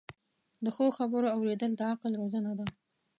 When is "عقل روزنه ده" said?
1.91-2.65